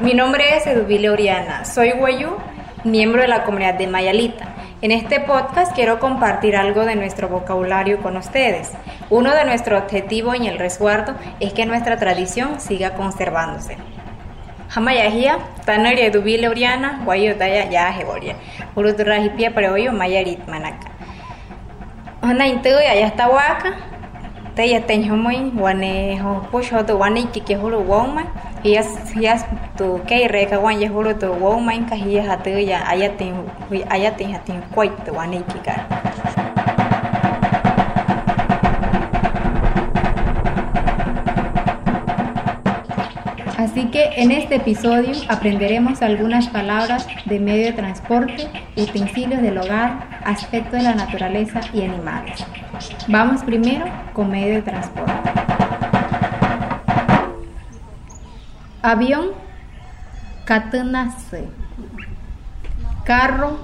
Mi 0.00 0.12
nombre 0.12 0.56
es 0.56 0.66
Eduvile 0.66 1.08
Oriana, 1.08 1.64
soy 1.64 1.92
guayú, 1.92 2.36
miembro 2.82 3.22
de 3.22 3.28
la 3.28 3.44
comunidad 3.44 3.74
de 3.74 3.86
Mayalita. 3.86 4.54
En 4.82 4.90
este 4.90 5.20
podcast 5.20 5.74
quiero 5.74 6.00
compartir 6.00 6.56
algo 6.56 6.84
de 6.84 6.96
nuestro 6.96 7.28
vocabulario 7.28 8.02
con 8.02 8.16
ustedes. 8.16 8.72
Uno 9.08 9.34
de 9.34 9.44
nuestros 9.44 9.82
objetivos 9.82 10.34
en 10.34 10.44
el 10.44 10.58
resguardo 10.58 11.14
es 11.40 11.52
que 11.52 11.64
nuestra 11.64 11.98
tradición 11.98 12.60
siga 12.60 12.94
conservándose. 12.94 13.76
Hamayahia, 14.74 15.38
Tanaria 15.64 16.06
Eduvile 16.06 16.48
Oriana, 16.48 17.00
guayu 17.04 17.34
daya 17.36 17.70
ya 17.70 17.98
hegoria. 17.98 18.34
Uruturahipia 18.74 19.54
para 19.54 19.72
hoyo 19.72 19.92
mayarit 19.92 20.46
manaka. 20.48 20.90
Ona 22.22 22.48
intu 22.48 22.68
ya 22.68 22.94
está 23.06 23.28
waka, 23.28 23.76
te 24.54 24.68
ya 24.68 24.86
tenho 24.86 25.16
muy 25.16 25.52
hias 28.64 28.88
hias 29.14 29.44
tu 29.76 30.00
ke 30.08 30.26
re 30.32 30.46
ka 30.50 30.58
wan 30.58 30.80
ye 30.80 30.88
hulu 30.88 31.12
to 31.22 31.28
woma 31.40 31.74
in 31.78 31.84
ka 31.90 31.96
hiya 32.02 32.22
hatu 32.28 32.52
ya 32.66 32.78
ayatin 32.92 33.34
ayatin 33.96 34.32
hatin 34.32 34.62
kwait 34.74 34.94
to 35.04 35.12
wane 35.12 35.44
ki 35.52 35.60
ka 35.66 35.76
Así 43.64 43.86
que 43.86 44.02
en 44.22 44.30
este 44.30 44.56
episodio 44.56 45.12
aprenderemos 45.28 46.02
algunas 46.02 46.48
palabras 46.48 47.06
de 47.24 47.40
medio 47.40 47.66
de 47.66 47.72
transporte, 47.72 48.46
utensilios 48.76 49.40
del 49.40 49.56
hogar, 49.58 50.06
aspectos 50.24 50.80
de 50.80 50.82
la 50.82 50.94
naturaleza 50.94 51.60
y 51.72 51.82
animales. 51.82 52.44
Vamos 53.08 53.42
primero 53.42 53.86
con 54.12 54.30
medio 54.30 54.56
de 54.56 54.62
transporte. 54.62 55.53
Avión, 58.84 59.28
catenase. 60.44 61.48
Carro, 63.06 63.56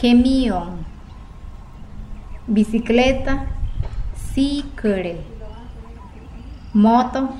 camión. 0.00 0.86
Bicicleta, 2.46 3.46
cicle. 4.32 5.20
Moto, 6.72 7.30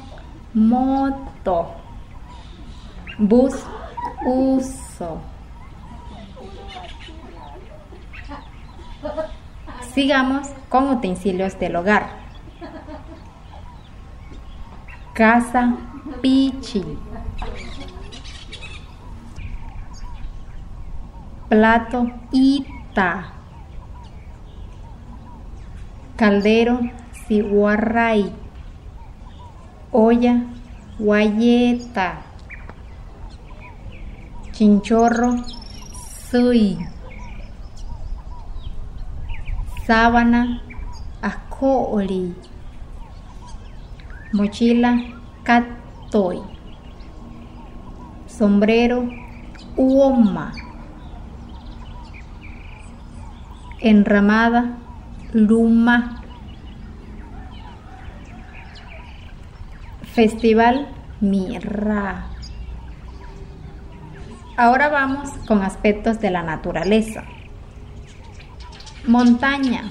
moto. 0.53 1.77
Bus, 3.19 3.55
uso. 4.27 5.21
Sigamos 9.95 10.49
con 10.69 10.89
utensilios 10.89 11.57
del 11.61 11.77
hogar. 11.77 12.09
Casa, 15.15 15.77
pichi. 16.21 16.85
Plato, 21.49 22.07
ita. 22.33 23.33
Caldero, 26.17 26.79
siguarray. 27.27 28.33
Olla, 29.91 30.35
guayeta. 30.99 32.23
Chinchorro, 34.53 35.37
sui 36.31 36.77
sábana, 39.91 40.63
ascooli, 41.21 42.33
mochila, 44.33 44.93
catoy, 46.11 46.41
sombrero, 48.27 49.09
uoma, 49.77 50.53
enramada, 53.81 54.77
luma, 55.33 56.23
festival, 60.13 60.89
mirra. 61.21 62.27
Ahora 64.57 64.89
vamos 64.89 65.31
con 65.47 65.63
aspectos 65.63 66.21
de 66.21 66.31
la 66.31 66.43
naturaleza. 66.43 67.23
Montaña, 69.07 69.89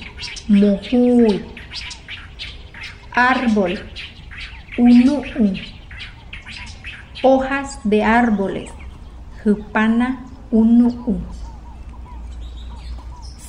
mohui, 0.50 1.46
árbol, 3.14 3.80
unu, 4.78 5.24
hojas 7.22 7.80
de 7.84 8.04
árboles, 8.04 8.72
jupana, 9.44 10.26
unu, 10.52 11.22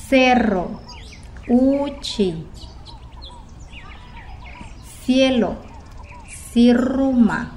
cerro, 0.09 0.81
uchi, 1.47 2.45
cielo, 5.03 5.55
sirruma, 6.27 7.51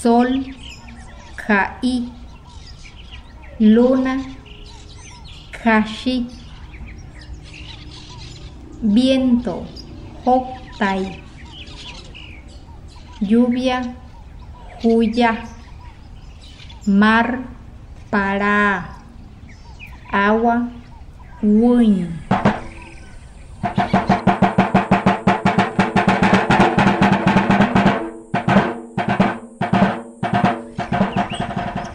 sol, 0.00 0.54
kai, 1.34 2.12
luna, 3.58 4.22
kashi, 5.50 6.28
viento, 8.80 9.64
hoktai, 10.24 11.06
lluvia, 13.20 13.96
huya, 14.84 15.44
mar, 16.86 17.40
para, 18.10 18.90
agua, 20.12 20.68
win. 21.42 22.20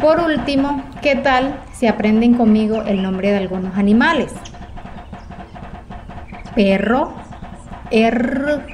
Por 0.02 0.20
último, 0.20 0.84
¿qué 1.02 1.16
tal 1.16 1.56
si 1.72 1.88
aprenden 1.88 2.34
conmigo 2.34 2.82
el 2.84 3.02
nombre 3.02 3.32
de 3.32 3.38
algunos 3.38 3.78
animales? 3.78 4.34
perro, 6.60 7.14
er, 7.90 8.66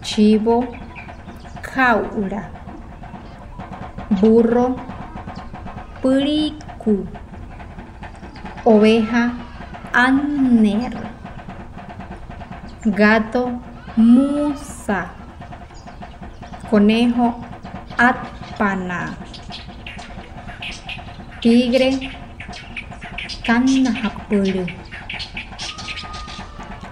chivo, 0.00 0.68
caura, 1.74 2.50
burro, 4.20 4.76
puricu, 6.02 7.06
oveja, 8.64 9.32
aner, 9.92 10.92
gato, 12.84 13.60
musa, 13.96 15.10
conejo, 16.70 17.34
atpana, 17.96 19.16
tigre, 21.40 22.10
canahapuru 23.44 24.66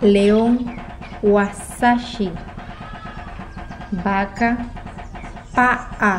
león, 0.00 0.76
wasashi, 1.22 2.30
vaca, 3.92 4.58
pa'a, 5.54 6.14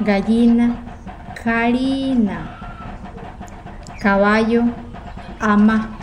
gallina, 0.00 0.66
karina, 1.34 2.38
caballo, 4.00 4.62
ama, 5.40 5.98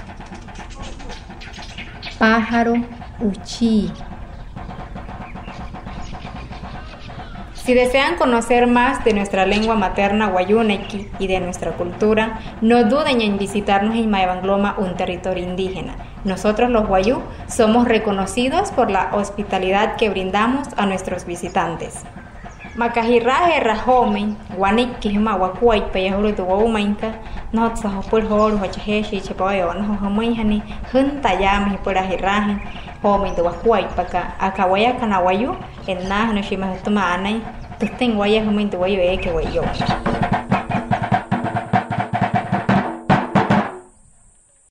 pájaro, 2.20 2.76
uchi. 3.22 4.09
Si 7.64 7.74
desean 7.74 8.16
conocer 8.16 8.68
más 8.68 9.04
de 9.04 9.14
nuestra 9.14 9.46
lengua 9.46 9.76
materna 9.76 10.28
guayúnequi 10.28 11.08
y 11.20 11.28
de 11.28 11.40
nuestra 11.40 11.74
cultura, 11.74 12.40
no 12.62 12.86
duden 12.86 13.22
en 13.22 13.38
visitarnos 13.38 13.96
en 13.96 14.10
Maevangloma, 14.10 14.76
un 14.78 14.96
territorio 14.96 15.44
indígena. 15.44 15.96
Nosotros 16.24 16.70
los 16.70 16.88
guayú 16.88 17.22
somos 17.48 17.88
reconocidos 17.88 18.72
por 18.72 18.90
la 18.90 19.12
hospitalidad 19.14 19.98
que 19.98 20.10
brindamos 20.10 20.68
a 20.78 20.86
nuestros 20.86 21.26
visitantes. 21.26 22.04
Makahiraje 22.80 23.60
rajome, 23.60 24.36
guaniki 24.58 25.10
hima 25.10 25.36
wakuay 25.36 25.82
payahuru 25.92 26.32
tu 26.32 26.50
waumainka, 26.50 27.12
no 27.54 27.70
tsahopur 27.70 28.22
horu 28.30 28.58
hachaheshi 28.58 29.20
chepayo 29.22 29.74
no 29.74 29.98
homaihani, 30.02 30.64
junta 30.94 31.34
yami 31.34 31.78
purahiraje, 31.84 32.56
home 33.02 33.32
tu 33.36 33.44
wakuay 33.46 33.84
paka, 33.96 34.40
akawaya 34.40 34.94
kanawayu, 34.94 35.58
en 35.88 36.08
nah 36.08 36.32
no 36.32 36.42
shimahtuma 36.42 37.04
anay, 37.16 37.42
tusten 37.80 38.16
guaya 38.16 38.46
homain 38.46 38.70
tu 38.70 38.80
wayo 38.80 39.02
eke. 39.04 39.30